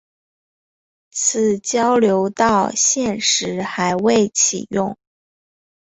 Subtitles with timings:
[1.11, 4.97] 此交流道现时还未启用。